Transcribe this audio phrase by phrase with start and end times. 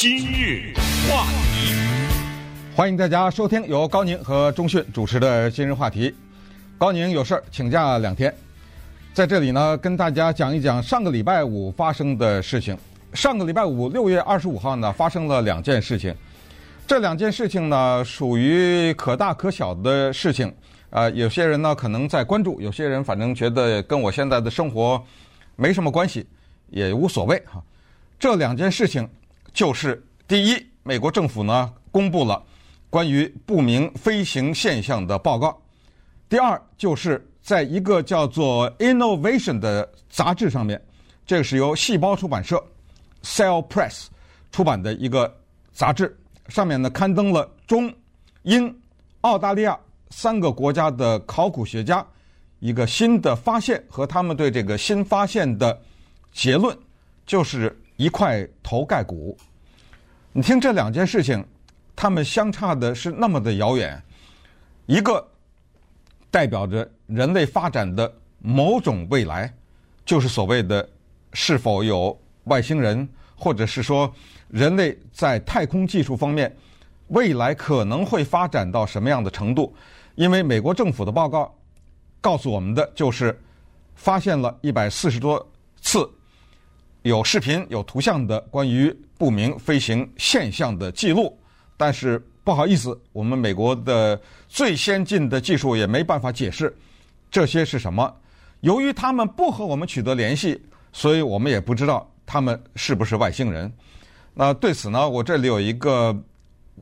[0.00, 0.72] 今日
[1.10, 1.74] 话题，
[2.74, 6.14] 欢迎大家收听由高宁和钟讯主持的今日话题。
[6.78, 8.34] 高宁有事请假两天，
[9.12, 12.74] 在这里呢，跟大家讲一讲上个礼拜五发生的事情。
[13.12, 16.14] 上个礼拜五，六月二十五号呢，发生了两件事情。
[16.86, 20.50] 这两件事情呢，属于可大可小的事情。
[20.88, 25.04] 呃，有些人呢可能在关注，有些人反正觉得跟我现在的生活
[25.56, 26.26] 没什么关系，
[26.70, 27.62] 也无所谓哈。
[28.18, 29.06] 这两件事情
[29.52, 32.42] 就是：第一，美国政府呢公布了
[32.88, 35.50] 关于不明飞行现象的报告；
[36.28, 40.80] 第二，就是在一个叫做《Innovation》的杂志上面，
[41.26, 42.62] 这是由细胞出版社
[43.22, 44.06] （Cell Press）
[44.50, 45.32] 出版的一个
[45.72, 46.16] 杂志，
[46.48, 47.92] 上面呢刊登了中、
[48.42, 48.74] 英、
[49.20, 49.78] 澳大利亚。
[50.12, 52.04] 三个国家的考古学家
[52.58, 55.80] 一个新的发现和他们对这个新发现的
[56.32, 56.76] 结论，
[57.24, 59.36] 就是一块头盖骨。
[60.32, 61.44] 你听这两件事情，
[61.94, 64.02] 他们相差的是那么的遥远。
[64.86, 65.22] 一个
[66.30, 69.52] 代表着人类发展的某种未来，
[70.02, 70.88] 就是所谓的
[71.34, 74.10] 是否有外星人，或者是说
[74.48, 76.56] 人类在太空技术方面
[77.08, 79.74] 未来可能会发展到什么样的程度。
[80.14, 81.54] 因为美国政府的报告
[82.18, 83.38] 告诉我们的就是，
[83.94, 85.46] 发现了一百四十多
[87.02, 91.38] 有视频、有图像的关于不明飞行现象的记录，
[91.76, 96.74] 但是不好意思，我们美国的最先进的技术也没办法解释
[97.30, 98.14] 这些是什么。
[98.60, 100.60] 由于他们不和我们取得联系，
[100.92, 103.72] 所以我们也不知道他们是不是外星人。
[104.34, 106.14] 那对此呢，我这里有一个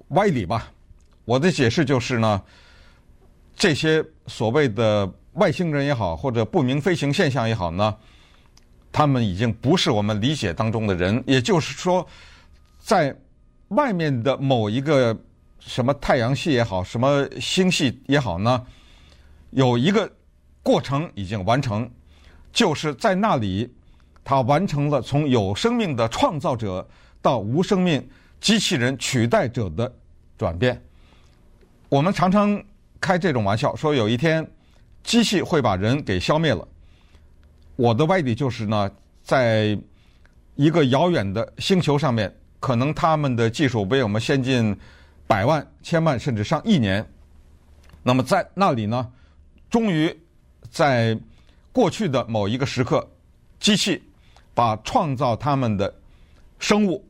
[0.08, 0.70] 歪理吧，
[1.24, 2.42] 我的解释就是呢。
[3.60, 7.92] 这些所谓的外星人也好，或者不明飞行现象也好呢，
[8.90, 11.22] 他们已经不是我们理解当中的人。
[11.26, 12.06] 也就是说，
[12.78, 13.16] 在
[13.68, 15.16] 外面的某一个
[15.58, 18.66] 什么太阳系也好，什么星系也好呢，
[19.50, 20.10] 有一个
[20.62, 21.90] 过程已经完成，
[22.52, 23.72] 就是在那里，
[24.24, 26.88] 他完成了从有生命的创造者
[27.20, 28.08] 到无生命
[28.40, 29.92] 机器人取代者的
[30.36, 30.82] 转变。
[31.88, 32.62] 我们常常。
[33.00, 34.44] 开这种玩笑，说有一天
[35.04, 36.66] 机器会把人给消灭了。
[37.78, 38.90] 我的歪理就是呢，
[39.22, 39.78] 在
[40.56, 44.76] 一个遥远的星球上面，可能他们的技术比我们先进
[45.28, 47.08] 百万、千万甚至上亿年。
[48.02, 49.08] 那么在那里呢，
[49.70, 50.12] 终于
[50.68, 51.16] 在
[51.70, 53.08] 过去的某一个时刻，
[53.60, 54.02] 机器
[54.54, 55.94] 把创造他们的
[56.58, 57.06] 生物、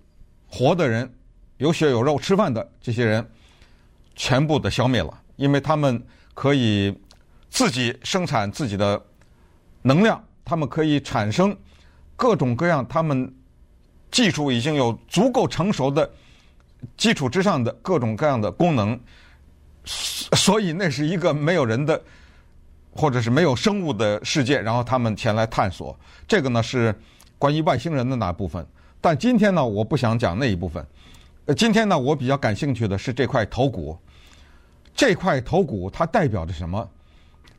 [0.46, 1.10] 活的人、
[1.56, 3.26] 有血有肉吃饭的这些人
[4.14, 5.18] 全部的消灭了。
[5.36, 6.04] 因为他们
[6.34, 6.94] 可以
[7.48, 9.02] 自己生产自己的
[9.80, 11.54] 能量，他们可以产生
[12.16, 13.30] 各种各样，他们
[14.10, 16.10] 技术已经有足够成熟的
[16.96, 18.98] 基础之上的各种各样的功能，
[19.84, 22.02] 所以那是一个没有人的
[22.92, 25.94] 或者是没有生物的世界，然后他们前来探索。
[26.26, 26.98] 这个呢是
[27.38, 28.66] 关于外星人的那部分，
[29.02, 30.82] 但今天呢我不想讲那一部分。
[31.44, 33.98] 呃，今天呢我比较感兴趣的是这块头骨。
[34.94, 36.88] 这块头骨它代表着什么？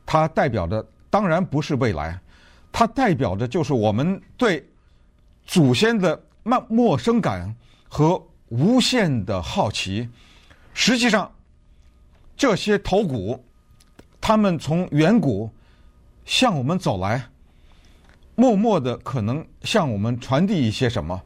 [0.04, 2.20] 它代表着当然不是未来，
[2.72, 4.66] 它代表着就是我们对
[5.44, 7.54] 祖先的陌陌生感
[7.88, 10.08] 和无限的好奇。
[10.74, 11.30] 实际上，
[12.36, 13.44] 这些头骨，
[14.20, 15.50] 他们从远古
[16.24, 17.24] 向我们走来，
[18.34, 21.22] 默默的可能向我们传递一些什么。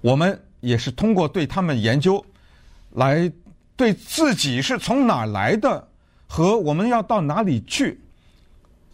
[0.00, 2.24] 我们也是通过对他们研究
[2.90, 3.30] 来。
[3.76, 5.88] 对自己是从哪儿来的，
[6.26, 8.00] 和我们要到哪里去，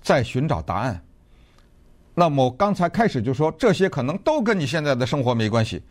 [0.02, 1.02] 在寻找答案。
[2.14, 5.82] 那么刚才开始就说，这些可能都跟你现在的生活没关系，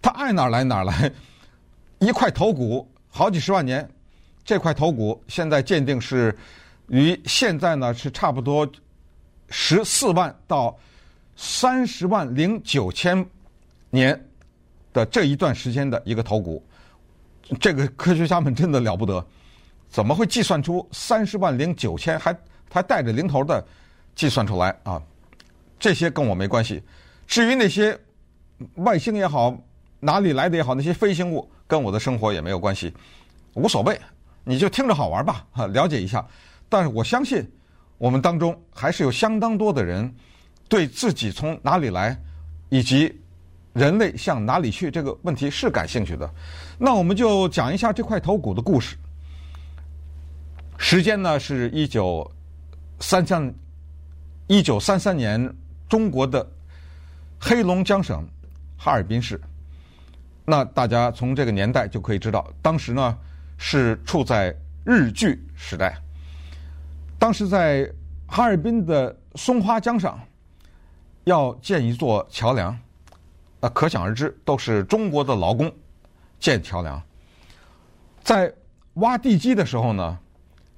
[0.00, 1.12] 他爱哪儿来哪儿来。
[2.00, 3.88] 一块头骨好几十万年，
[4.44, 6.36] 这块头骨现在鉴定是
[6.88, 8.68] 与现在呢是差不多
[9.50, 10.76] 十四万到
[11.36, 13.24] 三十万零九千
[13.88, 14.20] 年
[14.92, 16.60] 的这一段时间的一个头骨。
[17.60, 19.24] 这个科学家们真的了不得，
[19.88, 22.36] 怎么会计算出三十万零九千还
[22.68, 23.64] 还带着零头的
[24.16, 25.00] 计算出来啊？
[25.82, 26.80] 这些跟我没关系。
[27.26, 27.98] 至于那些
[28.76, 29.52] 外星也好，
[29.98, 32.94] 哪里来的也好，那些飞行物跟我的生活也没有关系，
[33.54, 34.00] 无所谓，
[34.44, 36.24] 你就听着好玩吧，哈，了解一下。
[36.68, 37.44] 但是我相信，
[37.98, 40.14] 我们当中还是有相当多的人
[40.68, 42.16] 对自己从哪里来
[42.68, 43.18] 以及。
[43.74, 44.90] 人类向哪里去？
[44.90, 46.30] 这个问题是感兴趣的，
[46.76, 48.98] 那我们就讲一下这块头骨的故事。
[50.76, 52.30] 时间呢是一九
[53.00, 53.50] 三三
[54.46, 55.50] 一九三三年，
[55.92, 56.50] 中国的
[57.38, 58.26] 黑龙江省
[58.78, 59.38] 哈尔滨市，
[60.46, 63.18] 那大家从这个年代就可以知道，当时呢
[63.58, 64.56] 是处在
[64.86, 65.94] 日据时代。
[67.18, 67.92] 当时在
[68.26, 70.18] 哈尔滨的松花江上
[71.24, 72.74] 要建一座桥梁，
[73.60, 75.70] 那可想而知，都是中国的劳工
[76.40, 77.02] 建桥梁。
[78.22, 78.50] 在
[78.94, 80.18] 挖地基的时候呢，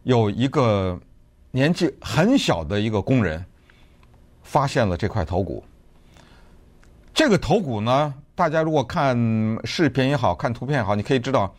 [0.03, 1.01] 有一个
[1.53, 3.47] 年纪很小的一个工人
[4.45, 5.65] 发现了这块头骨。
[7.13, 9.17] 这个头骨呢，大家如果看
[9.65, 11.53] 视频也好看图片也好，你可以知道，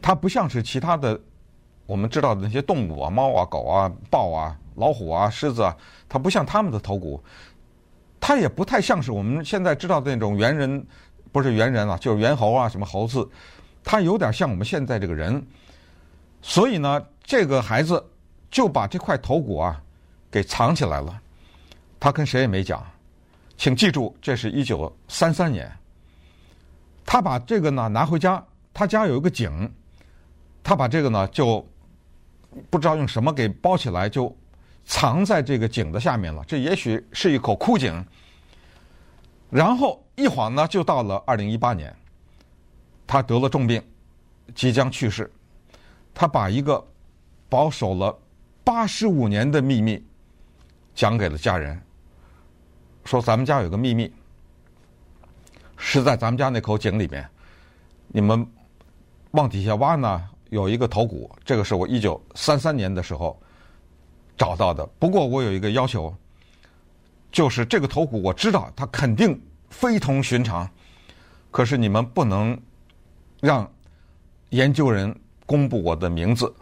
[0.00, 1.20] 它不像是其他的
[1.86, 5.76] 我们知道的那些动物啊，猫啊、狗啊、豹啊、老虎啊、狮子啊，
[6.08, 7.22] 它不像它们的头骨，
[8.20, 10.86] 它也不太像是我们现在知道的那种猿人，
[11.32, 13.28] 不是猿人啊，就是猿猴啊，什么猴子，
[13.82, 15.44] 它有点像我们现在这个人，
[16.42, 18.04] 所以呢，这个孩子
[18.50, 19.82] 就把这块头骨啊
[20.30, 21.20] 给藏起来了，
[22.00, 22.84] 他跟谁也没讲。
[23.56, 25.70] 请记住，这是一九三三年。
[27.04, 28.42] 他把这个呢拿回家，
[28.72, 29.70] 他家有一个井，
[30.62, 31.64] 他把这个呢就
[32.70, 34.34] 不知道用什么给包起来，就
[34.86, 36.42] 藏在这个井的下面了。
[36.46, 38.02] 这也许是一口枯井。
[39.50, 41.94] 然后一晃呢，就到了二零一八年，
[43.06, 43.82] 他得了重病，
[44.54, 45.30] 即将去世。
[46.14, 46.82] 他把一个
[47.48, 48.16] 保守了
[48.64, 50.02] 八十五年的秘密
[50.94, 51.80] 讲给了家人。
[53.10, 54.08] 说咱们家有个秘密，
[55.76, 57.28] 是在咱们家那口井里面，
[58.06, 58.46] 你们
[59.32, 63.36] 往底下挖呢，有一个头骨，这个是我一九三三年的时候
[64.36, 64.86] 找到的。
[65.00, 66.14] 不过我有一个要求，
[67.32, 70.70] 就是这个头骨我知道它肯定非同寻常，
[71.50, 72.56] 可是你们不能
[73.40, 73.68] 让
[74.50, 75.12] 研究人
[75.46, 76.54] 公布我的名字，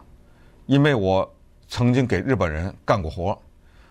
[0.65, 1.31] 因为我
[1.67, 3.39] 曾经给日本人干过活。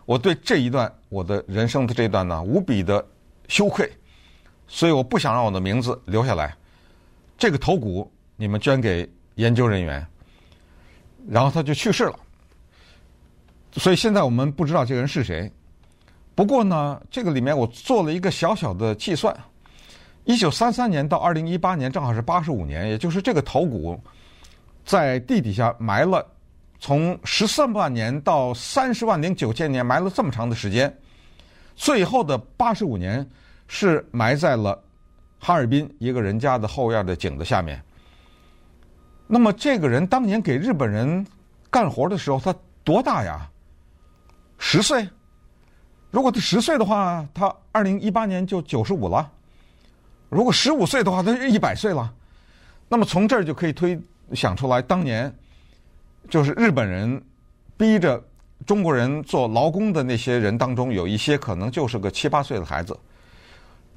[0.09, 3.07] 我对这一段我的人生的这一段呢，无比的
[3.47, 3.93] 羞愧，
[4.67, 6.57] 所以我不想让我的名字留下来。
[7.37, 10.07] 这个头骨你们捐给研究人员，
[11.29, 12.19] 然后他就去世了。
[13.73, 15.53] 所以现在我们不知道这个人是谁。
[16.35, 19.39] 不过呢，这个里面我做了一个小小的计算：
[20.25, 24.01] 一九三三年到二零一八年，正好是八十五年，也就是这个头骨
[24.87, 26.27] 在地底下埋了。
[26.81, 30.97] 从十四万年到三十万零九千年，埋了这么长的时间，
[31.75, 33.29] 最后的八十五年
[33.67, 34.81] 是埋在了
[35.41, 37.83] 哈尔滨一个人家的后院的井的下面。
[39.27, 41.27] 那么这个人当年给日本人
[41.69, 42.55] 干活的时候，他
[42.85, 43.51] 多大呀？
[44.59, 45.07] 十岁？
[46.13, 49.29] 如果他十岁的话，他二零一八年就九十五了；
[50.29, 52.15] 如果十五岁的话，他就一百岁了。
[52.89, 54.01] 那么从这儿就可以推
[54.33, 55.35] 想出来，当年。
[56.29, 57.23] 就是日本人
[57.77, 58.23] 逼着
[58.67, 62.99] 中国人做劳工的那些人当中，有一些可能就是个七八岁的孩子。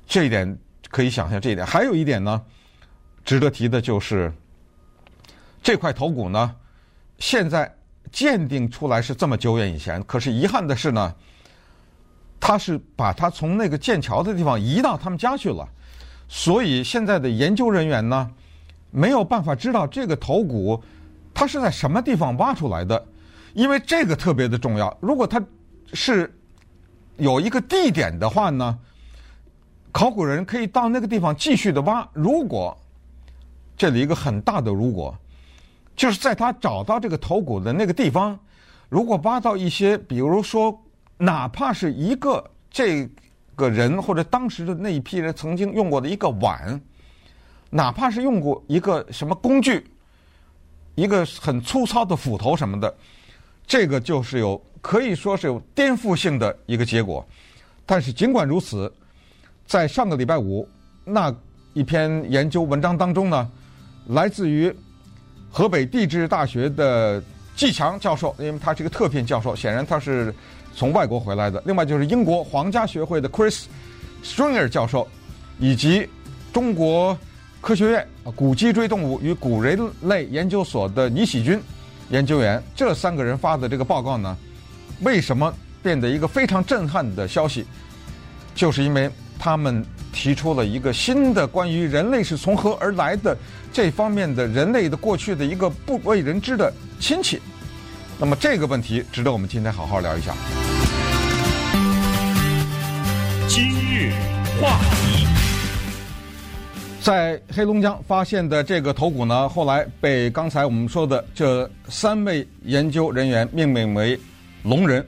[0.07, 0.57] 这一点
[0.89, 2.42] 可以想象，这一点还有一点呢，
[3.25, 4.31] 值得提的就是
[5.62, 6.56] 这块头骨呢，
[7.19, 7.74] 现在
[8.12, 11.13] 鉴定出来是这么久远以前，可是遗憾的是呢，
[12.39, 15.68] 他是把他从那个建桥的地方移到他们家去了，
[16.30, 18.31] 所以现在的研究人员呢，
[18.89, 20.81] 没有办法知道这个头骨。
[21.42, 23.04] 它是在什么地方挖出来的？
[23.56, 24.96] 因为这个特别的重要。
[25.02, 25.44] 如果它
[25.92, 26.32] 是
[27.18, 28.78] 有一个地点的话呢，
[29.92, 32.08] 考古人可以到那个地方继续的挖。
[32.14, 32.78] 如果
[33.76, 35.18] 这里一个很大的如果，
[35.96, 38.38] 就是在他找到这个头骨的那个地方，
[38.88, 40.80] 如果挖到一些，比如说
[41.18, 43.10] 哪怕是一个这
[43.56, 46.80] 个人或者当时的那一批人曾经用过的一个碗，
[47.72, 49.88] 哪怕是用过一个什么工具。
[51.01, 52.93] 一个很粗糙的斧头什么的，
[53.65, 57.25] 这个就是有可以说是有颠覆性的一个结果。
[57.88, 58.93] 但是尽管如此，
[59.65, 60.67] 在上个礼拜五
[61.03, 61.34] 那
[61.74, 63.50] 一篇研究文章当中呢，
[64.10, 64.72] 来自于
[65.50, 67.20] 河北地质大学的
[67.55, 70.31] 季强教授，因为他是一个特聘教授，显然他是
[70.75, 71.60] 从外国回来的。
[71.65, 73.63] 另外就是英国皇家学会的 Chris
[74.24, 75.08] Stringer 教授，
[75.58, 76.08] 以及
[76.53, 77.17] 中国。
[77.62, 81.62] 科学院古脊椎动物与古人类研究所的倪喜军
[82.10, 84.36] 研究员，这三个人发的这个报告呢，
[85.01, 85.53] 为什么
[85.84, 87.65] 变得一个非常震撼的消息？
[88.56, 93.38] 就是因为他们提出了一个新的关于人类是从何而来的
[93.72, 97.39] 这方面的人类的过去的一个不为人知的亲戚。
[98.20, 100.34] 那么这个问题值得我们今天好好聊一下。
[103.48, 104.12] 今日
[104.60, 105.40] 话题。
[107.01, 114.17] 在黑龙江发现的这个头骨呢，后来被刚才我们说的这三位研究人员命名为
[114.62, 115.03] “龙人”。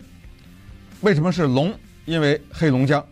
[1.01, 1.71] 为什么是龙？
[2.05, 3.05] 因为黑龙江，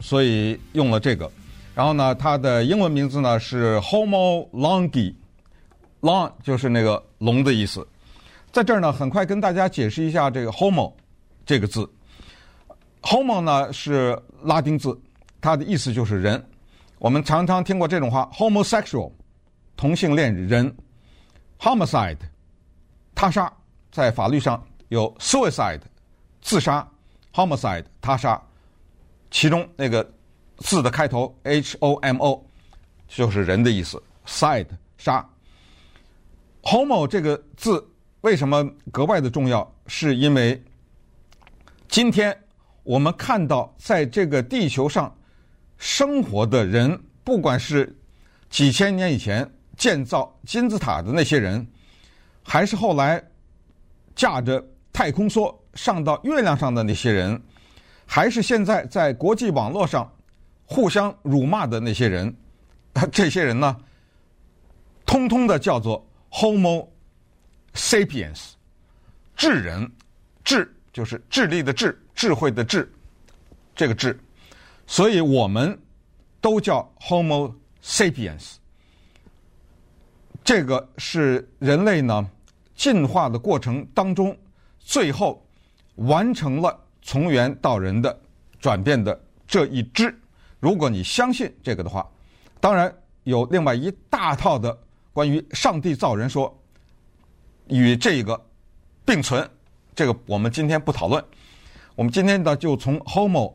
[0.00, 1.30] 所以用了这个。
[1.74, 7.86] 然后呢，它的英文名字呢是 Homo longi，long 就是那个龙的意思。
[8.52, 10.92] 在这儿呢，很快跟大家解释一下这个 Homo
[11.46, 11.88] 这个字。
[13.00, 14.94] Homo 呢是拉丁字，
[15.40, 16.44] 它的意思就是人。
[16.98, 19.12] 我们常常听过这种话：homosexual，
[19.76, 20.74] 同性恋人
[21.58, 22.16] ；homicide，
[23.14, 23.52] 他杀，
[23.92, 25.82] 在法律上有 suicide，
[26.40, 26.86] 自杀
[27.34, 28.40] ；homicide，他杀。
[29.30, 30.10] 其中那个
[30.58, 32.46] 字的开头 h o m o，
[33.06, 35.28] 就是人的意思；side，杀。
[36.62, 37.86] homo 这个字
[38.22, 39.70] 为什么格外的重要？
[39.86, 40.60] 是因为
[41.88, 42.36] 今天
[42.82, 45.15] 我们看到在这个地球上。
[45.78, 47.94] 生活的人，不管是
[48.48, 51.66] 几千年以前建造金字塔的那些人，
[52.42, 53.22] 还是后来
[54.14, 57.40] 驾着太空梭上到月亮上的那些人，
[58.06, 60.10] 还是现在在国际网络上
[60.64, 62.34] 互相辱骂的那些人，
[63.12, 63.76] 这些人呢，
[65.04, 66.88] 通通的叫做 Homo
[67.74, 68.52] sapiens，
[69.36, 69.90] 智人，
[70.42, 72.90] 智就是智力的智，智慧的智，
[73.74, 74.18] 这个智。
[74.86, 75.78] 所以我们
[76.40, 77.52] 都叫 Homo
[77.82, 78.54] sapiens，
[80.44, 82.30] 这个是人类呢
[82.76, 84.36] 进化的过程当中
[84.78, 85.44] 最后
[85.96, 88.16] 完成了从猿到人的
[88.60, 90.16] 转变的这一支。
[90.60, 92.08] 如果你相信这个的话，
[92.60, 94.78] 当然有另外一大套的
[95.12, 96.56] 关于上帝造人说
[97.66, 98.40] 与这个
[99.04, 99.50] 并存，
[99.96, 101.22] 这个我们今天不讨论。
[101.96, 103.52] 我们今天呢就从 Homo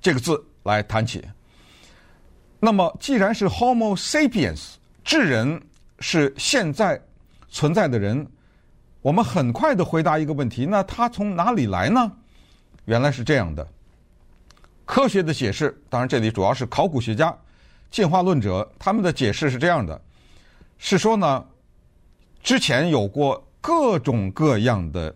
[0.00, 0.44] 这个字。
[0.66, 1.24] 来谈起。
[2.58, 5.62] 那么，既然是 Homo sapiens，智人
[6.00, 7.00] 是现在
[7.48, 8.26] 存在的人，
[9.02, 12.10] 我们很快的回答一个问题：那他从哪里来呢？
[12.86, 13.66] 原来是这样的。
[14.84, 17.36] 科学的解释，当然这里主要是考古学家、
[17.90, 20.00] 进化论者他们的解释是这样的：
[20.78, 21.44] 是说呢，
[22.42, 25.14] 之前有过各种各样的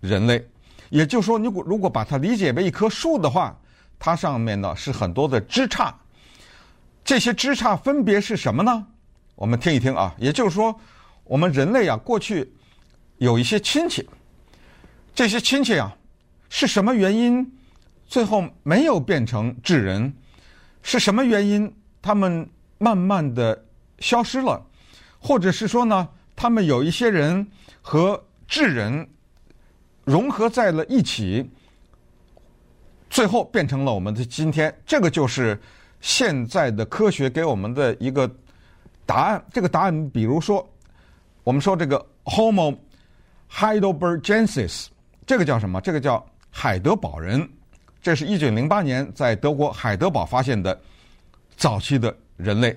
[0.00, 0.46] 人类，
[0.90, 3.58] 也就是说，如果如果把它理解为一棵树的话。
[4.04, 5.94] 它上面呢是很多的枝杈，
[7.04, 8.84] 这些枝杈分别是什么呢？
[9.36, 10.12] 我们听一听啊。
[10.18, 10.76] 也就是说，
[11.22, 12.52] 我们人类啊过去
[13.18, 14.04] 有一些亲戚，
[15.14, 15.96] 这些亲戚啊
[16.48, 17.48] 是什么原因
[18.08, 20.12] 最后没有变成智人？
[20.82, 23.64] 是什么原因他们慢慢的
[24.00, 24.60] 消失了？
[25.20, 27.46] 或者是说呢，他们有一些人
[27.80, 29.08] 和智人
[30.02, 31.48] 融合在了一起？
[33.12, 35.60] 最后变成了我们的今天，这个就是
[36.00, 38.28] 现在的科学给我们的一个
[39.04, 39.44] 答案。
[39.52, 40.66] 这个答案，比如说，
[41.44, 42.74] 我们说这个 Homo
[43.50, 44.86] heidelbergensis，
[45.26, 45.78] 这个叫什么？
[45.82, 47.46] 这个叫海德堡人。
[48.00, 50.80] 这是一九零八年在德国海德堡发现的
[51.54, 52.74] 早期的人类。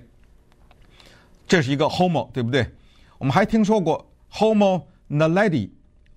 [1.48, 2.70] 这是一个 Homo，对不对？
[3.18, 5.70] 我们还听说过 Homo naledi。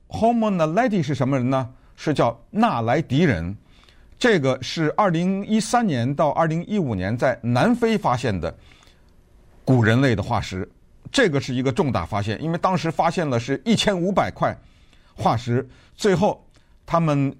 [0.08, 1.72] Homo naledi 是什么人呢？
[1.94, 3.56] 是叫纳莱迪人。
[4.18, 8.52] 这个是二零一三年到二零一五年在南非发现的
[9.64, 10.68] 古人类的化石，
[11.12, 14.52] 这个是一个重大发现，因为当时发现了是一千五百块
[15.14, 16.44] 化石，最后
[16.84, 17.32] 他们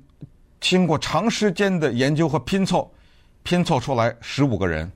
[0.61, 2.88] 经过长时间的研究和拼凑，
[3.42, 4.90] 拼凑出来十五个人。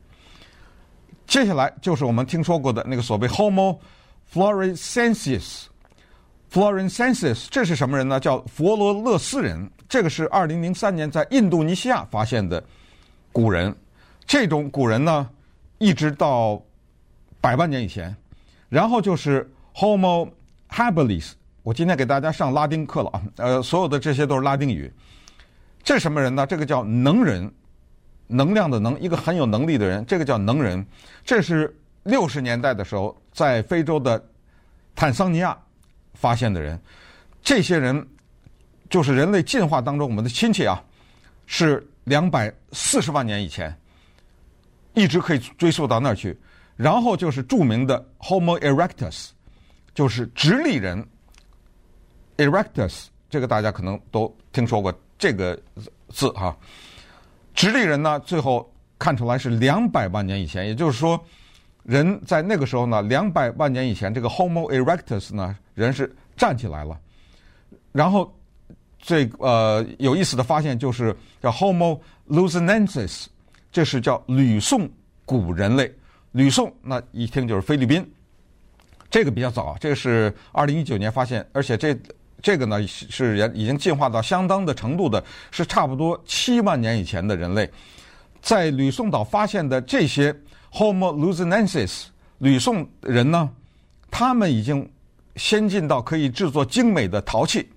[1.27, 3.79] 接下来就是我们听说过的那个所谓 Homo
[4.33, 5.65] floresiensis。
[6.53, 8.21] Floresiensis 这是什么人呢？
[8.21, 9.71] 叫佛罗勒斯人。
[9.89, 12.63] 这个是二零零三年在印度尼西亚发现的
[13.31, 13.75] 古人，
[14.27, 15.29] 这种古人呢，
[15.79, 16.63] 一直到
[17.41, 18.15] 百万年以前，
[18.69, 20.31] 然后就是 Homo
[20.69, 21.33] habilis。
[21.63, 24.93] 我今天给大家上拉丁课了啊，呃，所有的这些都是拉丁语。
[25.83, 26.47] 这什么人呢？
[26.47, 27.51] 这个叫能人，
[28.27, 30.85] 能量的能，一个很有能力的人，这个叫能人。
[31.25, 34.23] 这是六十年代的时候在非洲的
[34.95, 35.57] 坦桑尼亚
[36.23, 36.81] 发现的人，
[37.43, 38.07] 这些人。
[38.93, 40.79] 就是人类进化当中，我们的亲戚啊，
[41.47, 43.75] 是两百四十万年以前，
[44.93, 46.38] 一直可以追溯到那儿去。
[46.76, 49.31] 然后就是著名的 Homo erectus，
[49.95, 51.02] 就是直立人。
[52.37, 55.59] erectus 这个大家可能都听说过这个
[56.11, 56.55] 字哈。
[57.55, 61.19] 直立人呢，最后看出来是两百万年以前，也就是说，
[61.85, 66.99] 人在那个时候呢，两百万年以前，这个 Homo erectus 呢，人是站起来了，
[67.93, 68.33] 然后。
[69.05, 71.12] 这呃有意思的发现就是
[71.43, 71.99] 叫 Homo
[72.29, 73.27] luzonensis，
[73.73, 74.89] 这是叫吕宋
[75.25, 75.93] 古人类。
[76.31, 78.09] 吕宋那一听就是菲律宾，
[79.11, 81.99] 这个比较早，这个是二零一九年发现，而且这
[82.41, 85.21] 这个呢是人已经进化到相当的程度的，
[85.51, 87.69] 是差不多七万年以前的人类。
[88.41, 90.33] 在吕宋岛发现的这些
[90.73, 92.05] Homo luzonensis
[92.38, 93.50] 吕宋人呢，
[94.11, 94.91] 他们已经
[95.37, 97.69] 先进到可以制作精美的陶器，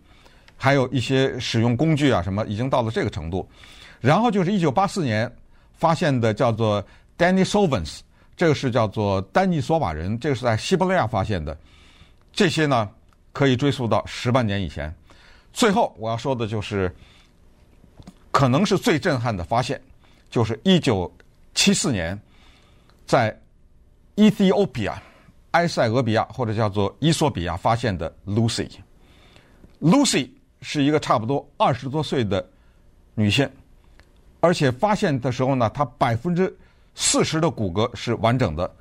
[0.55, 3.47] 还有一些使用工具啊什么，已经到了这个程度。
[3.99, 5.29] 然后就是一九八四年
[5.73, 6.83] 发现的叫做
[7.17, 7.99] Denisovans，
[8.37, 11.57] 这个是叫做丹尼索瓦人，这个是在西伯利亚发现的。
[12.31, 12.89] 这些呢
[13.33, 14.93] 可以追溯到十万年以前。
[15.51, 16.93] 最后我要说的就是，
[18.31, 19.81] 可能是最震撼的发现，
[20.29, 21.11] 就是一九
[21.53, 22.19] 七四年
[23.05, 23.39] 在
[24.15, 24.93] Ethiopia
[25.51, 28.69] 埃塞俄比亚或者叫做伊索比亚发现的 Lucy。
[29.81, 30.29] Lucy
[30.61, 32.45] 是一个差不多二十多岁的
[33.13, 33.49] 女性，
[34.39, 36.53] 而且发现的时候呢，她百分之
[36.95, 38.75] 四十的骨骼是完整的。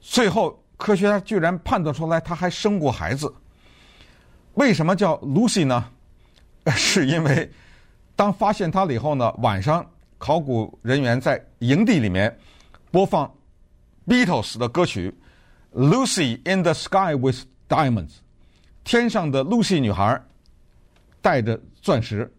[0.00, 3.32] 最后科学家居然判断出来，她还生过孩子。
[4.54, 5.84] 为什么叫 Lucy 呢？
[6.76, 7.50] 是因为
[8.16, 9.84] 当发现她了以后呢，晚上
[10.18, 12.36] 考古人员在营地里面
[12.90, 13.32] 播放
[14.06, 15.14] Beatles 的歌曲
[15.78, 18.08] 《Lucy in the Sky with Diamonds》，
[18.84, 20.20] 天上的露西女孩
[21.20, 22.32] 带着钻石，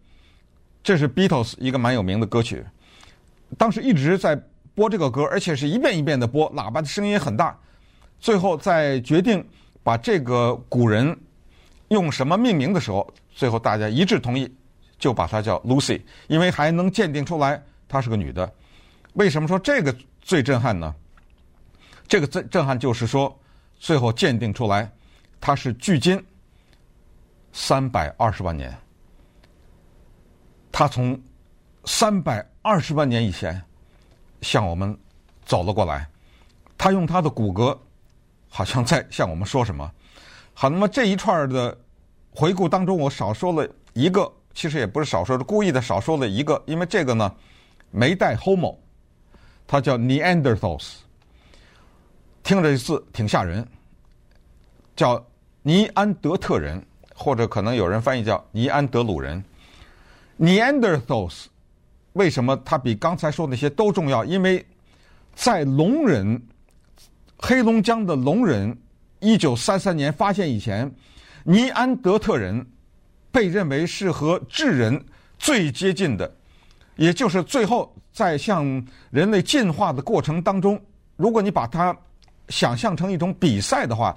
[0.82, 2.64] 这是 Beatles 一个蛮有名的歌曲。
[3.56, 4.34] 当时一直在
[4.74, 7.58] 播这个歌，而且是一遍一遍的播，喇叭的声音很大。
[8.18, 9.44] 最后在决定
[9.82, 11.18] 把这个古人
[11.88, 13.12] 用什么命名的时候。
[13.34, 14.46] 最后大家一致同意，
[14.98, 18.52] 就把她叫 Lucy，因为还能鉴定出来她是个女的。
[19.14, 20.94] 为什么说这个最震撼呢？
[22.12, 23.34] 这个震震撼就是说，
[23.78, 24.92] 最后鉴定出来
[25.40, 26.22] 它是距今
[27.54, 28.70] 三百二十万年，
[30.70, 31.18] 它从
[31.86, 33.58] 三百二十万年以前
[34.42, 34.94] 向我们
[35.46, 36.06] 走了过来，
[36.76, 37.74] 它用它的骨骼
[38.46, 39.90] 好像在向我们说什么。
[40.52, 41.74] 好，那么这一串的。
[42.34, 47.34] 回顾当中，我少说了一个，其实也不是少说，是故意的少说了一个，因为这个呢
[47.90, 48.76] 没带 homo，
[49.66, 50.96] 它叫 Neanderthals，
[52.42, 53.66] 听着这字挺吓人，
[54.96, 55.24] 叫
[55.62, 56.84] 尼安德特人，
[57.14, 59.42] 或者可能有人翻译叫尼安德鲁人。
[60.38, 61.46] Neanderthals
[62.14, 64.24] 为什么它比刚才说那些都重要？
[64.24, 64.66] 因为
[65.34, 66.42] 在龙人
[67.38, 68.76] 黑龙江的龙人
[69.20, 70.92] 一九三三年发现以前。
[71.44, 72.64] 尼安德特人
[73.32, 75.04] 被认为是和智人
[75.40, 76.32] 最接近的，
[76.94, 78.64] 也就是最后在向
[79.10, 80.80] 人类进化的过程当中，
[81.16, 81.98] 如果你把它
[82.52, 84.16] 想象成一种比赛的话，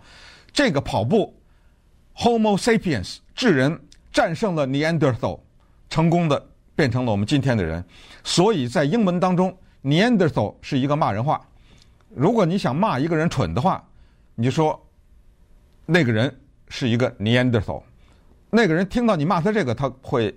[0.51, 1.33] 这个跑步
[2.15, 3.79] ，Homo sapiens 智人
[4.11, 5.39] 战胜了 Neanderthal，
[5.89, 7.83] 成功的变成了我们今天的人。
[8.23, 11.41] 所以在英文当中，Neanderthal 是一个骂人话。
[12.09, 13.83] 如果你想骂一个人蠢的话，
[14.35, 14.79] 你就说
[15.85, 16.31] 那个人。
[16.67, 17.83] 是一个 Neanderthal，
[18.49, 20.35] 那个人听到你骂他这个，他会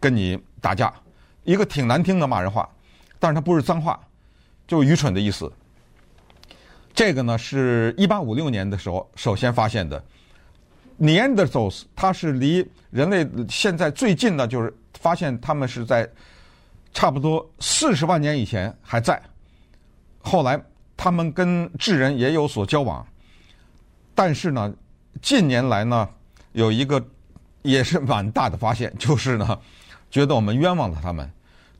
[0.00, 0.92] 跟你打架，
[1.44, 2.68] 一个挺难听的骂人话，
[3.20, 3.98] 但是他不是脏话，
[4.66, 5.50] 就愚蠢的意思。
[6.94, 10.02] 这个呢是一八五六年的时候首先发现的。
[11.00, 16.08] Neanderthals，它是离人类现在最近的，就是发现他们是在
[16.92, 19.20] 差不多四十万年以前还在，
[20.20, 20.60] 后来
[20.96, 23.06] 他们跟智人也有所交往，
[24.14, 24.72] 但是呢。
[25.20, 26.08] 近年来呢，
[26.52, 27.00] 有一个
[27.60, 29.56] 也是蛮大的发现，就是呢，
[30.10, 31.30] 觉得我们冤枉了他们，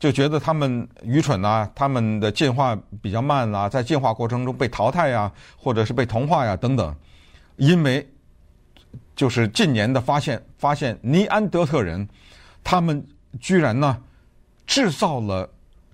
[0.03, 6.93] 就觉得他们愚蠢呐、他们的进化比较慢啊，在进化过程中被淘汰呀，或者是被同化呀等等。
[7.55, 8.05] 因为
[9.15, 12.09] 就是近年的发现，发现尼安德特人
[12.65, 13.07] 他们
[13.38, 13.97] 居然呢
[14.67, 15.49] 制造了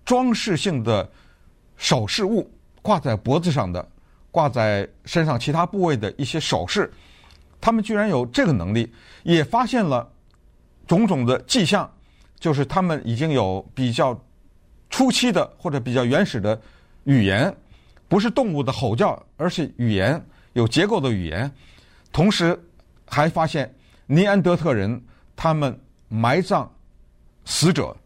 [0.06, 1.06] 装饰性的
[1.76, 3.86] 首饰物，挂在脖子上的，
[4.30, 6.90] 挂在身上其他部位的一些首饰。
[7.60, 8.90] 他们居然有这个能力，
[9.22, 10.10] 也发现了
[10.86, 11.92] 种种的迹象，
[12.38, 14.18] 就是他们已经有比较
[14.90, 16.60] 初期的或者比较原始的
[17.04, 17.54] 语言，
[18.08, 21.50] 不是动物的吼叫，而是语言，有结构的语言。
[22.12, 22.58] 同时
[23.06, 23.74] 还发现
[24.06, 25.02] 尼安德特人
[25.36, 26.70] 他们埋葬
[27.44, 27.96] 死者，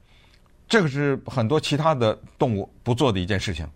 [0.68, 3.66] 这个是很多其他的动物不做的一件事情。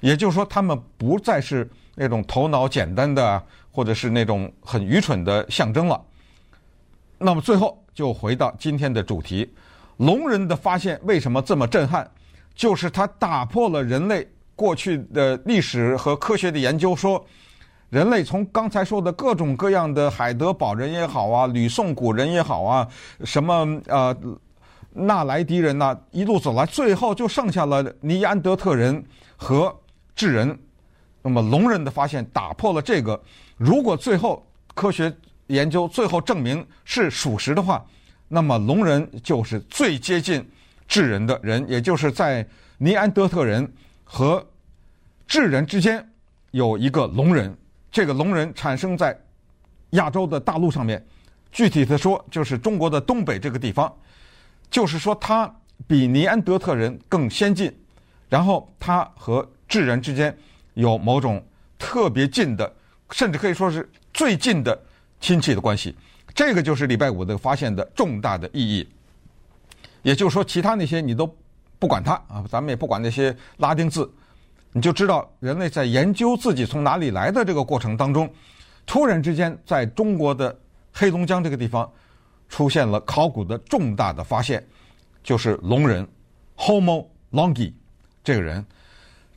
[0.00, 3.42] 也就是说，他们不再是那种头脑简单的。
[3.70, 6.04] 或者是那种很愚蠢的象征了。
[7.16, 9.48] 那么最后就回到今天的主题，
[9.98, 12.10] 龙人的发现为什么这么震撼？
[12.54, 17.24] 就是它打破了人类过去的历史和科学的研究，说
[17.88, 22.88] 人类从刚才说的各种各样的海德堡人也好啊，吕宋古人也好啊，
[23.24, 24.16] 什么呃
[24.92, 29.04] 纳莱迪人呐、一路走来，最后就剩下了尼安德特人
[29.36, 29.72] 和
[30.16, 30.58] 智人。
[31.22, 33.20] 那么龙人的发现打破了这个。
[33.56, 35.12] 如果最后科学
[35.48, 37.84] 研究最后证明是属实的话，
[38.28, 40.46] 那么龙人就是最接近
[40.86, 43.66] 智人的人，也就是在尼安德特人
[44.04, 44.46] 和
[45.26, 46.06] 智人之间
[46.50, 47.56] 有一个龙人，
[47.90, 49.18] 这个龙人产生在
[49.90, 51.04] 亚洲的大陆上面，
[51.50, 53.90] 具体的说就是中国的东北这个地方，
[54.70, 55.50] 就是说他
[55.86, 57.74] 比尼安德特人更先进，
[58.28, 60.36] 然后他和智人之间
[60.74, 61.42] 有某种
[61.78, 62.70] 特别近的，
[63.10, 64.78] 甚至可以说是最近的
[65.20, 65.96] 亲戚的关系。
[66.38, 68.88] 这个就是礼拜五的发现的重大的意义。
[70.02, 71.28] 也就是说，其他那些你都
[71.80, 74.08] 不管它啊，咱们也不管那些拉丁字，
[74.70, 78.32] 你就知道人类在研究自己从哪里来的这个过程当中，
[78.86, 80.56] 突然之间在中国的
[80.92, 81.90] 黑龙江这个地方
[82.48, 84.64] 出现了考古的重大的发现，
[85.24, 86.06] 就是龙人
[86.56, 87.72] Homo longi
[88.22, 88.64] 这个人。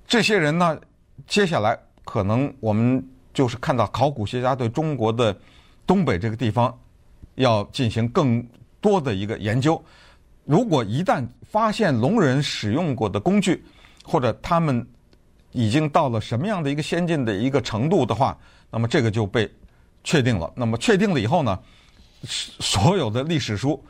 [0.07, 0.79] 这些人呢，
[1.25, 5.35] 接下来可能我们就是看到考古学家对中国的
[5.87, 6.77] 东北这个地方
[7.35, 8.45] 要进行更
[8.79, 9.81] 多的一个研究。
[10.45, 13.63] 如果一旦发现龙人使用过的工具，
[14.03, 14.85] 或者他们
[15.51, 18.37] 已经到了什么样的一个先进的一个程度的话，
[18.69, 19.49] 那么这个就被
[20.03, 20.51] 确定了。
[20.55, 21.57] 那么确定了以后呢，
[22.25, 23.81] 所有的历史书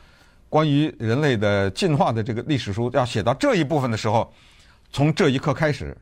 [0.48, 4.32] 关于人类的进化的这个历史书要写到这一部分的时候，
[4.92, 5.96] 从这一刻开始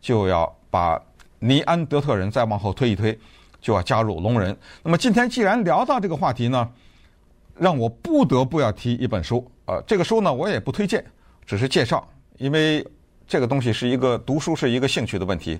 [0.00, 1.00] 就要把
[1.38, 3.18] 尼安德特人再往后推一推，
[3.64, 4.54] 就要加入龙人。
[4.82, 6.70] 那么今天既然聊到这个话题呢，
[7.56, 9.50] 让我不得不要提一本书。
[9.64, 11.02] 呃，这个书呢，我也不推荐，
[11.46, 12.86] 只是介绍，因为
[13.26, 15.58] 这个东西是一个读书是一个兴趣的问题，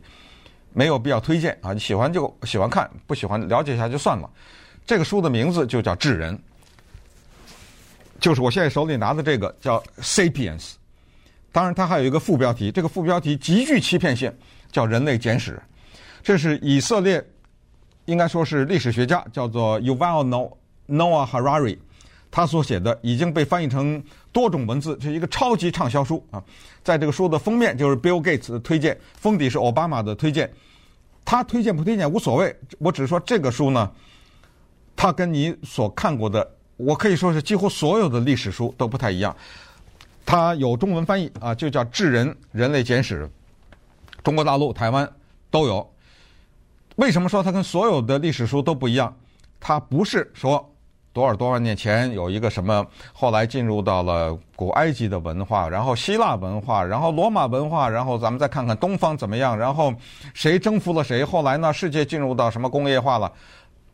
[0.75, 1.73] 没有必要推荐啊。
[1.73, 4.29] 你喜欢就喜欢看，不喜欢了解一下就算了。
[4.85, 6.37] 这个书的名字就叫《智人》，
[8.21, 10.61] 就是我现在手里拿的这个叫《Sapiens》。
[11.51, 14.31] 当然，它还有一个副标题，这个副标题极具欺骗性，
[14.71, 15.53] 叫《人类简史》。
[16.23, 17.25] 这是以色列，
[18.07, 20.53] 应该说是历史学家，叫做 Yuval
[20.89, 21.79] Noah Harari。
[22.31, 26.43] 他所写的已经被翻译成多种文字，是一个超级畅销书啊！
[26.83, 30.53] 在这个书的封面就是 Bill Gates 的推荐，封底是奥巴马的推荐。
[31.25, 33.89] 他推荐不推荐无所谓，我只是说这个书呢，
[34.97, 36.45] 它跟你所看过的，
[36.77, 39.35] 我可以说是几乎所有的历史书都不太一样。
[40.27, 43.25] 它有中文翻译啊，就叫《智人：人类简史》，
[44.25, 45.09] 中国大陆、台湾
[45.53, 45.94] 都有。
[46.97, 49.15] 为什么说它跟所有的历史书都不一样？
[49.61, 50.71] 它不是说。
[51.13, 59.95] 多少多少年前有一个什么，后来进入到了古埃及的文化，然后希腊文化，然后罗马文化，然后咱们再看看东方怎么样，然后
[60.35, 63.33] 谁征服了谁，后来呢，世界进入到什么工业化了，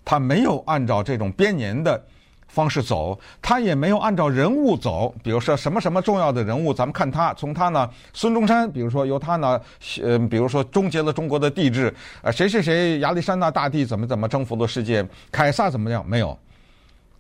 [0.03, 2.03] 它没有按照这种编年的
[2.51, 9.61] 方式走，他也没有按照人物走，比如说什么什么重要的人物，咱们看他，从他呢，孙中山，比如说由他呢，
[10.03, 16.37] 呃，比如说终结了中国的帝制，呃，谁谁谁，亚历山大大帝怎么怎么征服了世界，凯撒怎么样，没有。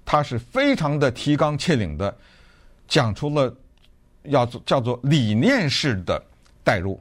[0.05, 2.13] 他是非常的提纲挈领的，
[2.89, 3.55] 讲出了
[4.25, 6.21] 要做叫做理念式的
[6.65, 7.01] 带入。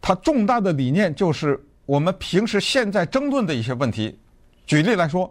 [0.00, 4.18] 他重大的理念就是我们平时现在争论的一些问题。
[4.66, 5.30] 举例来说，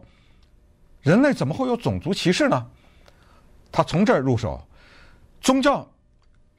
[1.01, 2.65] 人类怎么会有种族歧视呢？
[3.71, 4.61] 他从这儿入手，
[5.41, 5.87] 宗教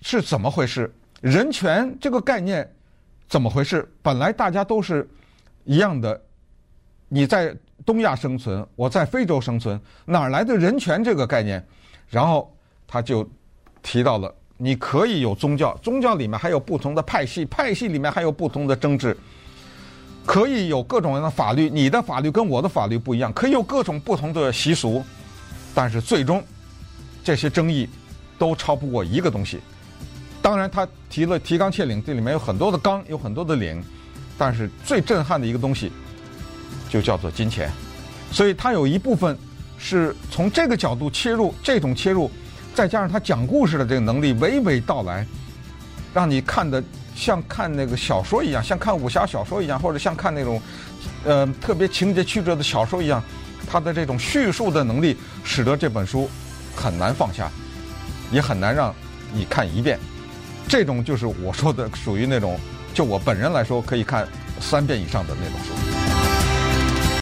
[0.01, 0.93] 是怎么回事？
[1.21, 2.71] 人权这个概念
[3.29, 3.91] 怎么回事？
[4.03, 5.09] 本来大家都是
[5.65, 6.21] 一样的，
[7.09, 7.57] 你在。
[7.87, 11.67] 东亚生存，我在非洲生存，哪来的人权这个概念？
[12.11, 12.55] 然后
[12.87, 13.27] 他就
[13.83, 19.17] 提到了，你可以有宗教，宗教里面还有不同的派系，派系里面还有不同的政治，
[20.31, 25.05] 可以有各种各样的法律，你的法律跟我的法律不一样，可以有各种不同的习俗，
[25.75, 26.41] 但是最终
[27.25, 27.89] 这些争议
[28.39, 29.59] 都超不过一个东西。
[30.41, 33.83] 当然，他提了提纲挈领，这里面有很多的纲，有很多的领，
[34.39, 35.91] 但是最震撼的一个东西。
[36.89, 37.69] 就叫做金钱，
[38.31, 39.37] 所以他有一部分
[39.79, 42.31] 是从这个角度切入，这种切入，
[42.73, 45.27] 再加上他讲故事的这个能力，娓娓道来，
[46.15, 46.81] 让你看的
[47.15, 50.61] 像看那个小说一样，像看武侠小说一样，或者像看那种
[51.25, 53.23] 呃特别情节曲折的小说一样，
[53.71, 56.31] 他的这种叙述的能力，使得这本书
[56.75, 57.51] 很难放下，
[58.31, 58.95] 也很难让
[59.33, 59.99] 你看一遍。
[60.69, 62.59] 这种就是我说的属于那种，
[62.95, 64.27] 就我本人来说可以看
[64.61, 66.00] 三遍以上的那种书。